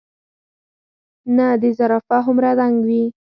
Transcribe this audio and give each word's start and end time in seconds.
نۀ 1.35 1.47
د 1.61 1.63
زرافه 1.77 2.17
هومره 2.25 2.51
دنګ 2.59 2.75
وي، 2.87 3.01